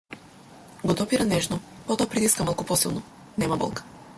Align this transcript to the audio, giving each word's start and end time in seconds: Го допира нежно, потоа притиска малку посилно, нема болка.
Го 0.91 0.95
допира 1.01 1.27
нежно, 1.33 1.59
потоа 1.91 2.09
притиска 2.15 2.49
малку 2.51 2.69
посилно, 2.73 3.05
нема 3.45 3.61
болка. 3.65 3.87